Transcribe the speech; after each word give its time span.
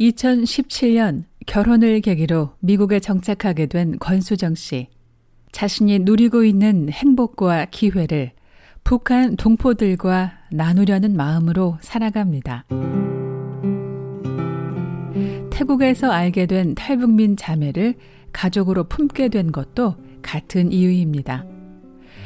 2017년 0.00 1.24
결혼을 1.46 2.00
계기로 2.00 2.50
미국에 2.60 3.00
정착하게 3.00 3.66
된 3.66 3.98
권수정 3.98 4.54
씨. 4.54 4.88
자신이 5.52 6.00
누리고 6.00 6.44
있는 6.44 6.90
행복과 6.90 7.66
기회를 7.70 8.32
북한 8.84 9.36
동포들과 9.36 10.32
나누려는 10.52 11.16
마음으로 11.16 11.78
살아갑니다. 11.80 12.66
태국에서 15.50 16.10
알게 16.10 16.46
된 16.46 16.74
탈북민 16.74 17.36
자매를 17.36 17.94
가족으로 18.32 18.84
품게 18.84 19.30
된 19.30 19.50
것도 19.50 19.96
같은 20.20 20.72
이유입니다. 20.72 21.46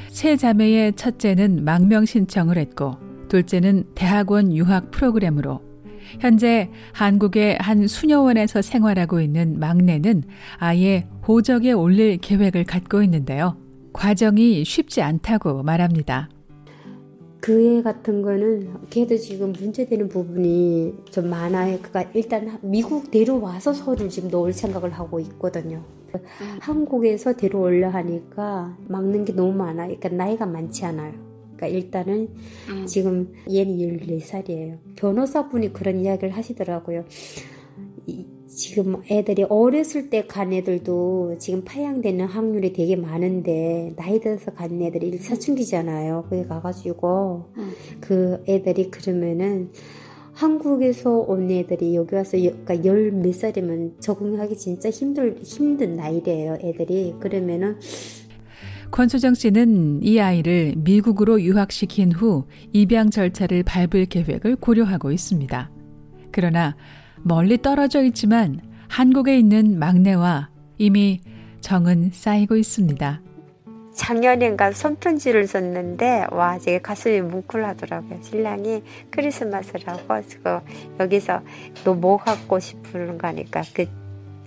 세 0.09 0.37
자매의 0.37 0.95
첫째는 0.95 1.65
망명 1.65 2.05
신청을 2.05 2.59
했고, 2.59 2.97
둘째는 3.29 3.85
대학원 3.95 4.53
유학 4.53 4.91
프로그램으로 4.91 5.70
현재 6.19 6.71
한국의 6.93 7.59
한 7.61 7.87
수녀원에서 7.87 8.63
생활하고 8.63 9.21
있는 9.21 9.59
막내는 9.59 10.25
아예 10.59 11.07
호적에 11.27 11.73
올릴 11.73 12.19
계획을 12.19 12.65
갖고 12.65 13.03
있는데요. 13.03 13.57
과정이 13.93 14.65
쉽지 14.65 15.03
않다고 15.03 15.63
말합니다. 15.63 16.29
그 17.41 17.79
애 17.79 17.83
같은 17.83 18.21
거는 18.23 18.69
걔도 18.91 19.17
지금 19.17 19.53
문제되는 19.53 20.09
부분이 20.09 20.95
좀 21.11 21.31
많아요. 21.31 21.79
그러니까 21.79 22.11
일단 22.15 22.59
미국 22.61 23.11
데려와서 23.11 23.73
서를 23.73 24.11
지금 24.11 24.29
놓을 24.29 24.53
생각을 24.53 24.91
하고 24.91 25.19
있거든요. 25.21 25.83
음. 26.15 26.59
한국에서 26.61 27.33
데려올려 27.35 27.89
하니까 27.89 28.77
막는 28.89 29.25
게 29.25 29.33
너무 29.33 29.55
많아요. 29.55 29.97
그러니까 29.97 30.09
나이가 30.11 30.45
많지 30.45 30.85
않아요. 30.85 31.30
그러니까 31.61 31.67
일단은 31.69 32.29
음. 32.71 32.87
지금 32.87 33.33
얘는 33.51 33.77
14살이에요. 33.77 34.79
변호사분이 34.97 35.73
그런 35.75 36.01
이야기를 36.01 36.31
하시더라고요. 36.31 37.05
이, 38.07 38.27
지금 38.47 38.97
애들이 39.11 39.45
어렸을 39.45 40.11
때 40.11 40.27
간 40.27 40.53
애들도 40.53 41.37
지금 41.39 41.63
파양되는 41.65 42.27
확률이 42.27 42.73
되게 42.73 42.97
많은데 42.97 43.93
나이 43.97 44.19
들어서 44.21 44.51
간 44.53 44.81
애들이 44.83 45.17
사춘기잖아요. 45.19 46.27
거기 46.29 46.47
가가지고 46.49 47.45
음. 47.59 47.71
그 48.01 48.43
애들이 48.49 48.91
그러면은 48.91 49.71
한국에서 50.33 51.19
온 51.19 51.51
애들이 51.51 51.95
여기 51.95 52.15
와서 52.15 52.39
그러니까 52.39 52.83
열 52.85 53.13
몇 53.13 53.35
살이면 53.35 53.97
적응하기 54.01 54.57
진짜 54.57 54.89
힘들 54.89 55.37
힘든 55.43 55.97
나이래요. 55.97 56.57
애들이 56.63 57.15
그러면은 57.21 57.77
권수정 58.91 59.35
씨는 59.35 60.03
이 60.03 60.21
아이를 60.21 60.75
미국으로 60.77 61.41
유학시킨 61.41 62.13
후 62.13 62.47
입양 62.73 63.11
절차를 63.11 63.63
밟을 63.63 64.07
계획을 64.07 64.57
고려하고 64.57 65.13
있습니다. 65.13 65.71
그러나 66.33 66.77
멀리 67.23 67.59
떨어져 67.59 68.03
있지만 68.05 68.61
한국에 68.89 69.39
있는 69.39 69.79
막내와 69.79 70.51
이미 70.79 71.21
정은 71.61 72.11
쌓이고 72.13 72.57
있습니다. 72.57 73.23
작년인가 73.95 74.73
손편지를 74.73 75.47
썼는데 75.47 76.27
와 76.33 76.59
제가 76.59 76.83
가슴이 76.83 77.21
뭉클하더라고요. 77.21 78.23
신랑이 78.23 78.83
크리스마스라고 79.11 80.23
지금 80.27 80.61
여기서 80.99 81.41
너 81.85 81.95
뭐 81.95 82.17
갖고 82.17 82.59
싶은 82.59 83.19
거니까 83.19 83.63
그 83.75 84.01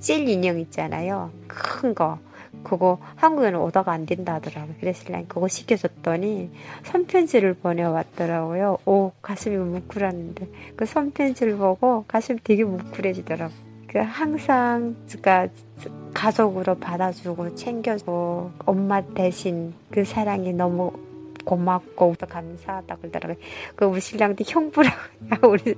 찔 0.03 0.27
인형 0.27 0.59
있잖아요. 0.59 1.31
큰 1.47 1.95
거. 1.95 2.19
그거 2.63 2.97
한국에는 3.15 3.59
오다가 3.59 3.91
안 3.91 4.05
된다 4.05 4.35
하더라고요. 4.35 4.75
그래서 4.79 5.03
신랑이 5.03 5.25
그거 5.27 5.47
시켜줬더니 5.47 6.49
손편지를 6.83 7.55
보내왔더라고요. 7.55 8.77
오, 8.85 9.11
가슴이 9.21 9.55
뭉클했는데. 9.57 10.47
그 10.75 10.85
손편지를 10.85 11.57
보고 11.57 12.05
가슴이 12.07 12.39
되게 12.43 12.63
뭉클해지더라고요. 12.63 13.73
그 13.87 13.99
항상, 13.99 14.95
그니까 15.07 15.47
가족으로 16.13 16.75
받아주고 16.75 17.55
챙겨주고 17.55 18.51
엄마 18.65 19.01
대신 19.01 19.73
그 19.91 20.03
사랑이 20.03 20.53
너무 20.53 20.91
고맙고 21.45 22.15
또 22.19 22.25
감사하다 22.25 22.95
그러더라고요. 22.95 23.37
그 23.75 23.85
우리 23.85 23.99
신랑도 23.99 24.43
형부라고 24.47 24.95
우리 25.49 25.75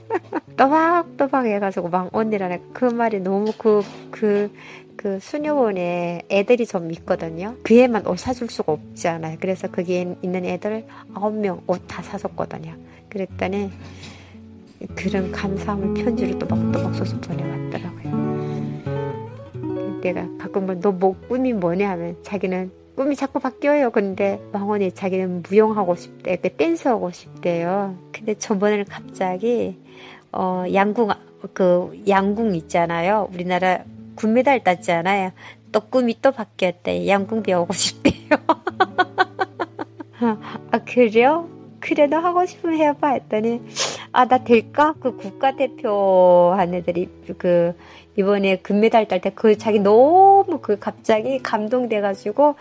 또박또박 0.56 1.46
해가지고 1.46 1.88
막 1.88 2.08
언니랑 2.12 2.58
그 2.72 2.86
말이 2.86 3.20
너무 3.20 3.52
그 3.58 3.82
그 4.22 4.50
그, 5.02 5.14
그 5.14 5.18
수녀원에 5.20 6.22
애들이 6.30 6.66
좀 6.66 6.90
있거든요. 6.92 7.56
그 7.64 7.74
애만 7.74 8.06
옷 8.06 8.18
사줄 8.18 8.48
수가 8.48 8.72
없잖아요. 8.72 9.38
그래서 9.40 9.68
거기에 9.68 10.14
있는 10.22 10.44
애들 10.44 10.86
아홉 11.14 11.34
명 11.34 11.60
옷 11.66 11.82
다 11.88 12.02
사줬거든요. 12.02 12.74
그랬더니 13.08 13.70
그런 14.94 15.32
감사함을 15.32 15.94
편지를 15.94 16.38
또박또박 16.38 16.94
써서 16.94 17.20
보내왔더라고요. 17.20 18.12
내가 20.02 20.28
가끔은 20.38 20.80
너 20.80 20.92
뭐 20.92 21.16
꿈이 21.28 21.52
뭐냐 21.52 21.90
하면 21.90 22.16
자기는 22.22 22.70
꿈이 22.96 23.16
자꾸 23.16 23.40
바뀌어요. 23.40 23.90
근데 23.90 24.40
망원이 24.52 24.92
자기는 24.92 25.42
무용하고 25.48 25.96
싶대. 25.96 26.36
그 26.36 26.50
댄스 26.50 26.88
하고 26.88 27.10
싶대요. 27.10 27.96
근데 28.12 28.34
저번에는 28.34 28.84
갑자기 28.84 29.78
어 30.32 30.64
양궁 30.72 31.08
그 31.52 32.02
양궁 32.08 32.54
있잖아요. 32.54 33.28
우리나라 33.32 33.84
군메달 34.14 34.62
땄잖아요. 34.64 35.32
또 35.72 35.80
꿈이 35.80 36.16
또 36.20 36.32
바뀌었대. 36.32 37.06
양궁 37.08 37.42
배우고 37.42 37.72
싶대요. 37.72 38.38
아 40.70 40.78
그래요? 40.86 41.48
그래 41.80 42.06
너 42.06 42.18
하고 42.18 42.46
싶으면 42.46 42.78
해봐 42.80 43.08
했더니 43.08 43.60
아 44.12 44.26
나 44.26 44.38
될까? 44.44 44.94
그 45.00 45.16
국가대표 45.16 46.52
한 46.56 46.74
애들이 46.74 47.08
그 47.38 47.74
이번에 48.16 48.56
금메달 48.58 49.08
딸 49.08 49.20
때 49.20 49.30
그 49.34 49.56
자기 49.58 49.80
너무 49.80 50.60
그 50.62 50.78
갑자기 50.78 51.38
감동돼가지고 51.38 52.54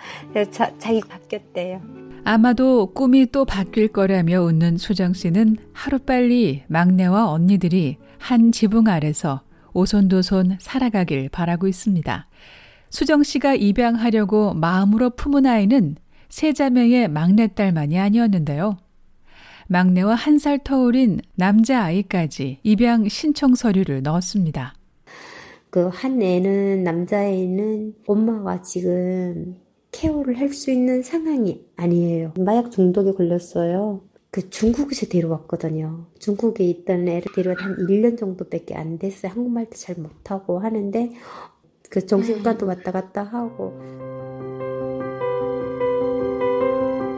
자, 0.51 0.71
자기 0.79 1.01
바뀌었대요. 1.01 1.81
아마도 2.23 2.87
꿈이 2.93 3.27
또 3.31 3.45
바뀔 3.45 3.89
거라며 3.89 4.41
웃는 4.41 4.77
수정 4.77 5.13
씨는 5.13 5.57
하루빨리 5.73 6.63
막내와 6.67 7.29
언니들이 7.29 7.97
한 8.17 8.51
지붕 8.51 8.87
아래서 8.87 9.41
오손도손 9.73 10.57
살아가길 10.59 11.29
바라고 11.29 11.67
있습니다. 11.67 12.27
수정 12.89 13.23
씨가 13.23 13.55
입양하려고 13.55 14.53
마음으로 14.53 15.11
품은 15.11 15.45
아이는 15.45 15.95
세 16.29 16.53
자매의 16.53 17.07
막내딸만이 17.09 17.97
아니었는데요. 17.99 18.77
막내와 19.67 20.15
한 20.15 20.37
살 20.39 20.59
터울인 20.63 21.21
남자아이까지 21.35 22.59
입양 22.63 23.07
신청 23.07 23.55
서류를 23.55 24.01
넣었습니다. 24.03 24.73
그 25.69 25.87
한 25.89 26.21
애는 26.21 26.83
남자애는 26.83 27.93
엄마가 28.05 28.61
지금 28.61 29.55
케어를 29.91 30.37
할 30.39 30.49
수 30.53 30.71
있는 30.71 31.01
상황이 31.03 31.61
아니에요. 31.77 32.33
마약 32.39 32.71
중독에 32.71 33.13
걸렸어요. 33.13 34.01
그 34.31 34.49
중국에서 34.49 35.07
데려왔거든요. 35.07 36.05
중국에 36.17 36.63
있던 36.63 37.07
애를 37.07 37.33
데려와 37.35 37.57
한 37.59 37.75
1년 37.75 38.17
정도밖에 38.17 38.75
안 38.75 38.97
됐어요. 38.97 39.33
한국말도 39.33 39.71
잘 39.75 39.95
못하고 39.97 40.59
하는데 40.59 41.11
그 41.89 42.05
정신과도 42.05 42.65
왔다 42.65 42.93
갔다 42.93 43.23
하고 43.23 43.77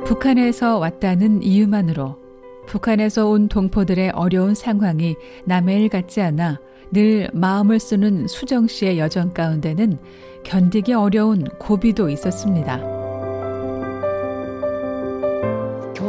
북한에서 0.06 0.80
왔다는 0.80 1.44
이유만으로 1.44 2.18
북한에서 2.66 3.30
온 3.30 3.48
동포들의 3.48 4.10
어려운 4.12 4.56
상황이 4.56 5.16
남의 5.46 5.84
일 5.84 5.90
같지 5.90 6.22
않아 6.22 6.60
늘 6.92 7.30
마음을 7.34 7.80
쓰는 7.80 8.28
수정 8.28 8.66
씨의 8.66 8.98
여정 8.98 9.34
가운데는 9.34 10.00
견디기 10.44 10.94
어려운 10.94 11.44
고비도 11.60 12.10
있었습니다. 12.10 12.93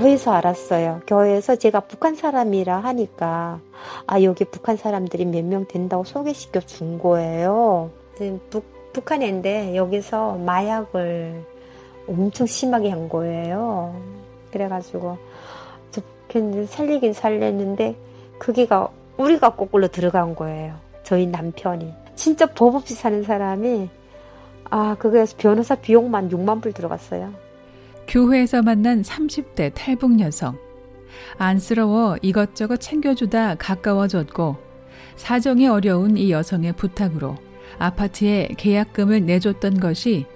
교회에서 0.05 0.33
알았어요. 0.33 1.01
교회에서 1.07 1.57
제가 1.57 1.81
북한 1.81 2.15
사람이라 2.15 2.79
하니까 2.79 3.61
아 4.07 4.23
여기 4.23 4.45
북한 4.45 4.77
사람들이 4.77 5.25
몇 5.25 5.45
명 5.45 5.65
된다고 5.67 6.05
소개시켜 6.05 6.61
준 6.61 6.99
거예요. 6.99 7.91
북, 8.51 8.93
북한인데 8.93 9.75
여기서 9.77 10.35
마약을 10.35 11.43
엄청 12.07 12.47
심하게 12.47 12.91
한 12.91 13.09
거예요. 13.09 13.99
그래가지고 14.53 15.17
살리긴 16.69 17.15
살렸는데 17.15 17.97
그게가 18.39 18.91
우리가 19.17 19.55
거꾸로 19.55 19.89
들어간 19.89 20.35
거예요. 20.35 20.75
저희 21.03 21.27
남편이. 21.27 21.95
진짜 22.15 22.45
법 22.47 22.75
없이 22.75 22.95
사는 22.95 23.23
사람이 23.23 23.89
아, 24.69 24.97
그거에서 24.99 25.35
변호사 25.39 25.75
비용만 25.77 26.29
6만 26.29 26.61
불 26.61 26.73
들어갔어요. 26.75 27.33
교회에서 28.07 28.63
만난 28.63 29.03
30대 29.03 29.73
탈북 29.75 30.21
여성. 30.21 30.57
안쓰러워 31.39 32.17
이것저것 32.23 32.79
챙겨주다 32.79 33.57
가까워졌고 33.57 34.57
사정이 35.17 35.69
어려운 35.69 36.17
이 36.17 36.31
여성의 36.31 36.75
부탁으로 36.75 37.37
아파트에 37.79 38.49
계약금을 38.57 39.27
내줬던 39.27 39.81
것이 39.81 40.27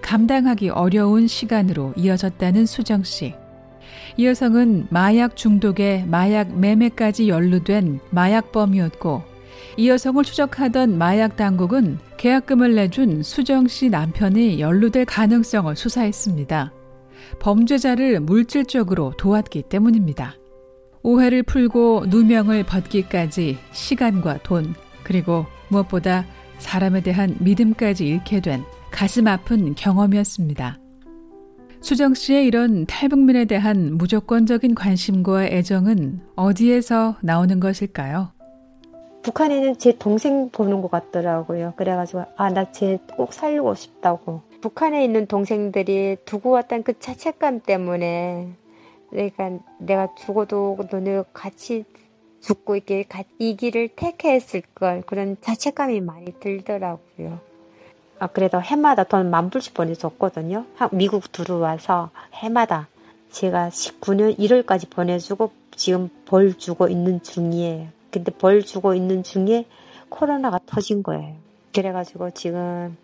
감당하기 0.00 0.70
어려운 0.70 1.26
시간으로 1.26 1.92
이어졌다는 1.96 2.66
수정 2.66 3.02
씨. 3.04 3.34
이 4.16 4.26
여성은 4.26 4.88
마약 4.90 5.36
중독에 5.36 6.04
마약 6.08 6.58
매매까지 6.58 7.28
연루된 7.28 8.00
마약범이었고 8.10 9.22
이 9.78 9.88
여성을 9.88 10.22
추적하던 10.22 10.98
마약 10.98 11.36
당국은 11.36 11.98
계약금을 12.18 12.74
내준 12.74 13.22
수정 13.22 13.68
씨 13.68 13.88
남편이 13.88 14.60
연루될 14.60 15.06
가능성을 15.06 15.74
수사했습니다. 15.76 16.72
범죄자를 17.40 18.20
물질적으로 18.20 19.12
도왔기 19.16 19.62
때문입니다. 19.68 20.36
오해를 21.02 21.42
풀고 21.42 22.06
누명을 22.08 22.64
벗기까지 22.64 23.58
시간과 23.72 24.38
돈, 24.42 24.74
그리고 25.02 25.46
무엇보다 25.68 26.26
사람에 26.58 27.00
대한 27.00 27.36
믿음까지 27.40 28.06
잃게 28.06 28.40
된 28.40 28.62
가슴 28.90 29.26
아픈 29.26 29.74
경험이었습니다. 29.74 30.78
수정 31.80 32.14
씨의 32.14 32.46
이런 32.46 32.86
탈북민에 32.86 33.46
대한 33.46 33.98
무조건적인 33.98 34.76
관심과 34.76 35.46
애정은 35.46 36.20
어디에서 36.36 37.16
나오는 37.22 37.58
것일까요? 37.58 38.32
북한에는 39.22 39.78
제 39.78 39.96
동생 39.98 40.50
보는 40.50 40.82
것 40.82 40.90
같더라고요. 40.90 41.74
그래가지고 41.76 42.24
아 42.36 42.50
나 42.50 42.70
쟤 42.72 42.98
꼭 43.16 43.32
살리고 43.32 43.74
싶다고. 43.74 44.42
북한에 44.60 45.04
있는 45.04 45.26
동생들이 45.26 46.16
두고 46.24 46.50
왔던 46.50 46.82
그 46.82 46.98
자책감 46.98 47.60
때문에 47.60 48.48
그러니까 49.10 49.50
내가 49.78 50.08
죽어도 50.16 50.78
너네 50.90 51.24
같이 51.32 51.84
죽고 52.40 52.76
이렇게 52.76 53.04
이 53.38 53.56
길을 53.56 53.88
택했을 53.94 54.62
걸 54.74 55.02
그런 55.06 55.36
자책감이 55.40 56.00
많이 56.00 56.26
들더라고요. 56.40 57.38
아 58.18 58.26
그래도 58.28 58.60
해마다 58.60 59.04
돈 59.04 59.30
만 59.30 59.50
불씩 59.50 59.74
보내줬거든요. 59.74 60.64
미국 60.92 61.30
들어와서 61.32 62.10
해마다 62.34 62.88
제가 63.30 63.68
19년 63.68 64.36
1월까지 64.38 64.90
보내주고 64.90 65.50
지금 65.74 66.08
벌 66.26 66.56
주고 66.56 66.88
있는 66.88 67.22
중이에요. 67.22 67.88
근데 68.12 68.30
벌 68.30 68.62
주고 68.62 68.94
있는 68.94 69.22
중에 69.22 69.64
코로나가 70.10 70.60
터진 70.66 71.02
거예요. 71.02 71.34
그래가지고 71.74 72.30
지금 72.30 72.96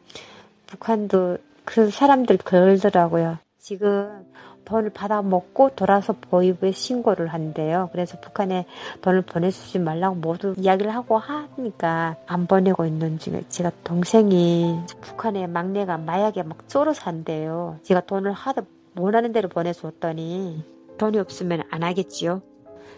북한도 0.66 1.38
그 1.64 1.90
사람들 1.90 2.36
그러더라고요. 2.36 3.38
지금 3.58 4.26
돈을 4.66 4.90
받아 4.90 5.22
먹고 5.22 5.70
돌아서 5.70 6.12
보이부에 6.12 6.72
신고를 6.72 7.28
한대요. 7.28 7.88
그래서 7.90 8.20
북한에 8.20 8.66
돈을 9.00 9.22
보내주지 9.22 9.78
말라고 9.78 10.16
모두 10.16 10.54
이야기를 10.58 10.94
하고 10.94 11.16
하니까 11.16 12.16
안 12.26 12.46
보내고 12.46 12.84
있는 12.84 13.18
중에 13.18 13.44
제가 13.48 13.72
동생이 13.82 14.80
북한에 15.00 15.46
막내가 15.46 15.96
마약에 15.96 16.42
막 16.42 16.68
쫄어 16.68 16.92
산대요. 16.92 17.78
제가 17.82 18.02
돈을 18.02 18.32
하도 18.32 18.62
원하는 18.94 19.32
대로 19.32 19.48
보내줬더니 19.48 20.62
돈이 20.98 21.18
없으면 21.18 21.62
안 21.70 21.82
하겠지요. 21.82 22.42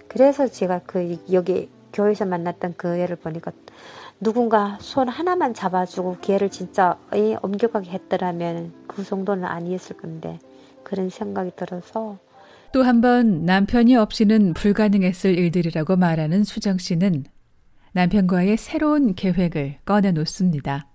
그래서 0.08 0.48
제가 0.48 0.80
그 0.84 1.18
여기 1.32 1.68
교회에서 1.92 2.24
만났던 2.26 2.74
그 2.76 2.96
애를 2.96 3.16
보니까 3.16 3.52
누군가 4.20 4.76
손 4.80 5.08
하나만 5.08 5.54
잡아주고 5.54 6.18
걔를 6.20 6.50
진짜 6.50 6.98
엄격하게 7.42 7.90
했더라면 7.90 8.72
그 8.86 9.02
정도는 9.04 9.44
아니었을 9.44 9.96
건데 9.96 10.38
그런 10.82 11.08
생각이 11.08 11.52
들어서 11.56 12.18
또 12.72 12.82
한 12.84 13.00
번 13.00 13.44
남편이 13.44 13.96
없이는 13.96 14.54
불가능했을 14.54 15.36
일들이라고 15.38 15.96
말하는 15.96 16.44
수정 16.44 16.78
씨는 16.78 17.24
남편과의 17.92 18.56
새로운 18.58 19.14
계획을 19.16 19.78
꺼내 19.84 20.12
놓습니다. 20.12 20.86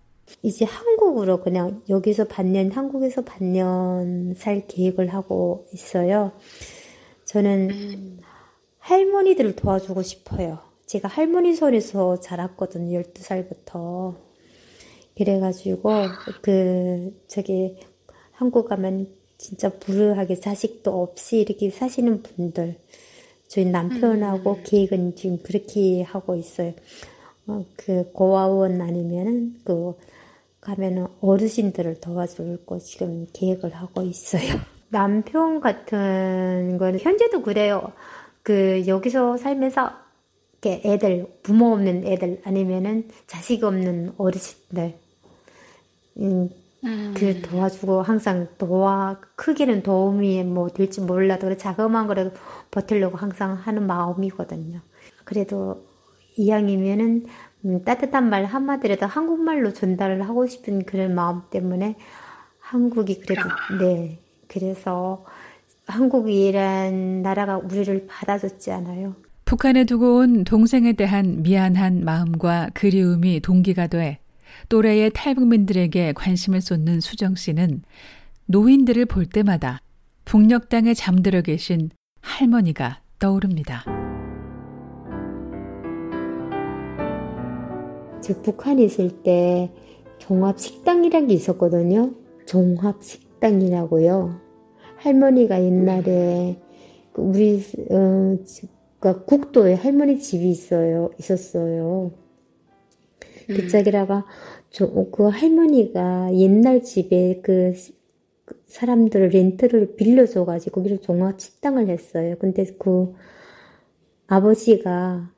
이제 0.42 0.64
한국으로 0.66 1.42
그냥 1.42 1.82
여기서 1.90 2.26
반년, 2.26 2.72
한국에서 2.72 3.24
반년 3.24 4.34
살 4.36 4.66
계획을 4.68 5.14
하고 5.14 5.68
있어요. 5.74 6.32
저는 7.26 7.70
음. 7.72 8.20
할머니들을 8.80 9.56
도와주고 9.58 10.02
싶어요. 10.04 10.60
제가 10.86 11.08
할머니 11.08 11.56
손에서 11.56 12.20
자랐거든요. 12.20 13.02
12살부터. 13.02 14.16
그래가지고, 15.18 15.90
그, 16.42 17.24
저기, 17.28 17.78
한국 18.32 18.68
가면 18.68 19.08
진짜 19.38 19.70
불우하게 19.70 20.40
자식도 20.40 21.02
없이 21.02 21.40
이렇게 21.40 21.70
사시는 21.70 22.24
분들. 22.24 22.78
저희 23.48 23.66
남편하고 23.66 24.56
음. 24.56 24.64
계획은 24.66 25.16
지금 25.16 25.38
그렇게 25.42 26.04
하고 26.04 26.36
있어요. 26.36 26.74
어, 27.48 27.64
그 27.76 28.12
고아원 28.12 28.82
아니면은 28.82 29.56
그 29.64 29.96
가면은 30.62 31.06
어르신들을 31.22 32.02
도와줄 32.02 32.66
거 32.66 32.80
지금 32.80 33.28
계획을 33.34 33.76
하고 33.76 34.02
있어요. 34.02 34.60
남편 34.90 35.60
같은 35.60 36.78
거는 36.78 37.00
현재도 37.00 37.44
그래요. 37.44 37.94
그 38.42 38.84
여기서 38.88 39.38
살면서 39.38 39.92
애들, 40.70 41.28
부모 41.44 41.74
없는 41.74 42.06
애들, 42.06 42.42
아니면은 42.44 43.10
자식 43.28 43.64
없는 43.64 44.14
어르신들, 44.18 44.96
음, 46.18 46.50
음. 46.84 47.14
그 47.18 47.42
도와주고 47.42 48.02
항상 48.02 48.48
도와, 48.58 49.20
크게는 49.36 49.84
도움이 49.84 50.44
뭐 50.44 50.70
될지 50.70 51.02
몰라도 51.02 51.48
그래 51.48 51.58
자그마한 51.58 52.08
거라도 52.08 52.32
버틸려고 52.72 53.18
항상 53.18 53.54
하는 53.54 53.88
마음이거든요. 53.88 54.82
그래도 55.24 55.86
이왕이면은 56.38 57.26
음, 57.66 57.84
따뜻한 57.84 58.30
말 58.30 58.46
한마디라도 58.46 59.08
한국말로 59.08 59.74
전달을 59.74 60.22
하고 60.28 60.46
싶은 60.46 60.86
그런 60.86 61.16
마음 61.16 61.42
때문에 61.50 61.96
한국이 62.60 63.20
그래도, 63.20 63.42
네. 63.80 64.20
그래서 64.48 65.26
한국이란 65.88 67.22
나라가 67.22 67.58
우리를 67.58 68.08
받아줬지 68.08 68.72
않아요. 68.72 69.16
북한에 69.46 69.84
두고 69.84 70.18
온 70.18 70.44
동생에 70.44 70.94
대한 70.94 71.44
미안한 71.44 72.04
마음과 72.04 72.72
그리움이 72.74 73.42
동기가 73.42 73.86
돼 73.86 74.18
또래의 74.70 75.12
탈북민들에게 75.14 76.14
관심을 76.14 76.62
쏟는 76.62 77.00
수정 77.00 77.36
씨는 77.36 77.84
노인들을 78.48 79.06
볼 79.06 79.28
때마다 79.28 79.82
북녘 80.26 80.70
땅에 80.70 80.96
잠들어 80.96 81.42
계신 81.42 81.92
할머니가 82.22 83.02
떠오릅니다. 83.20 83.86
저 88.22 88.42
북한에 88.42 88.86
있을 88.86 89.22
때 89.22 89.72
종합식당이라는 90.18 91.28
게 91.28 91.36
있었거든요. 91.36 92.12
종합식당이라고요. 92.48 94.42
할머니가 94.98 95.64
옛날에 95.64 96.60
그 97.14 97.22
우리 97.22 97.64
어, 97.92 98.38
그러니까 99.06 99.26
국도에 99.26 99.76
할머니 99.76 100.20
집이 100.20 100.50
있어요. 100.50 101.12
있었어요. 101.20 102.12
음. 103.50 103.56
그 103.56 103.68
짝이라가 103.68 104.26
그 105.12 105.24
할머니가 105.28 106.34
옛날 106.34 106.82
집에 106.82 107.40
그 107.44 107.74
사람들을 108.66 109.30
렌트를 109.30 109.96
빌려줘가지고 109.96 110.82
거기서 110.82 111.02
종합 111.02 111.40
식당을 111.40 111.88
했어요. 111.88 112.36
근데 112.40 112.66
그 112.80 113.14
아버지가 114.26 115.32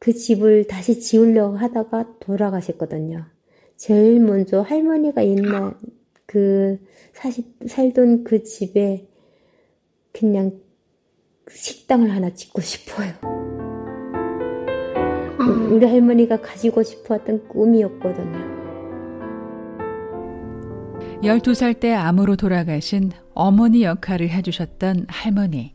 그 0.00 0.12
집을 0.12 0.66
다시 0.66 0.98
지으려고 0.98 1.56
하다가 1.56 2.16
돌아가셨거든요. 2.18 3.26
제일 3.76 4.18
먼저 4.18 4.60
할머니가 4.60 5.24
옛날 5.24 5.74
그 6.26 6.80
사시, 7.12 7.44
살던 7.64 8.24
그 8.24 8.42
집에 8.42 9.06
그냥 10.12 10.63
식당을 11.50 12.10
하나 12.10 12.30
짓고 12.30 12.60
싶어요. 12.60 13.12
음. 15.40 15.72
우리 15.72 15.86
할머니가 15.86 16.40
가지고 16.40 16.82
싶었던 16.82 17.48
꿈이었거든요. 17.48 18.54
12살 21.22 21.80
때 21.80 21.92
암으로 21.92 22.36
돌아가신 22.36 23.10
어머니 23.32 23.84
역할을 23.84 24.28
해주셨던 24.28 25.06
할머니. 25.08 25.74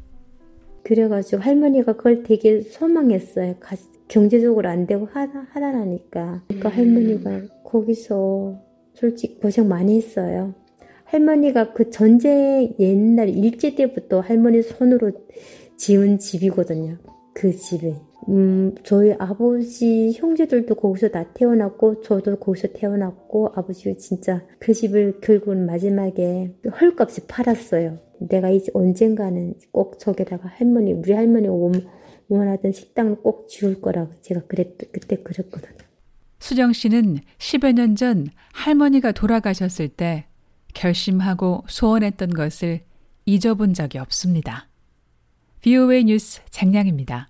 그래가지고 0.83 1.41
할머니가 1.41 1.93
그걸 1.93 2.23
되게 2.23 2.61
소망했어요. 2.61 3.55
경제적으로 4.07 4.69
안 4.69 4.87
되고 4.87 5.07
하다, 5.11 5.47
하다라니까. 5.51 6.43
그러니까 6.47 6.69
할머니가 6.69 7.41
거기서 7.63 8.59
솔직히 8.93 9.39
고생 9.39 9.67
많이 9.67 9.97
했어요. 9.97 10.53
할머니가 11.11 11.73
그 11.73 11.89
전쟁 11.89 12.75
옛날 12.79 13.29
일제 13.29 13.73
때부터 13.73 14.19
할머니 14.19 14.61
손으로 14.61 15.11
지은 15.75 16.19
집이거든요. 16.19 16.97
그 17.33 17.51
집에. 17.51 17.95
음, 18.27 18.75
저희 18.83 19.13
아버지 19.17 20.11
형제들도 20.13 20.75
거기서 20.75 21.09
다 21.09 21.25
태어났고, 21.33 22.01
저도 22.01 22.35
거기서 22.37 22.67
태어났고, 22.73 23.53
아버지가 23.55 23.95
진짜 23.97 24.45
그 24.59 24.73
집을 24.73 25.19
결국은 25.21 25.65
마지막에 25.65 26.53
헐값이 26.79 27.25
팔았어요. 27.27 27.97
내가 28.19 28.51
이제 28.51 28.69
언젠가는 28.75 29.55
꼭 29.71 29.97
저기다가 29.97 30.47
할머니, 30.47 30.93
우리 30.93 31.13
할머니가 31.13 31.53
원하던 32.27 32.71
식당을 32.71 33.15
꼭 33.23 33.47
지을 33.47 33.81
거라고 33.81 34.11
제가 34.21 34.41
그랬, 34.47 34.77
그때 34.91 35.15
그랬거든요. 35.23 35.77
수정 36.39 36.71
씨는 36.71 37.17
10여 37.39 37.73
년 37.73 37.95
전 37.95 38.27
할머니가 38.53 39.11
돌아가셨을 39.11 39.89
때 39.89 40.28
결심하고 40.73 41.65
소원했던 41.67 42.29
것을 42.29 42.81
잊어본 43.25 43.73
적이 43.73 43.99
없습니다. 43.99 44.67
VOA 45.61 46.05
뉴스 46.05 46.41
장량입니다. 46.49 47.27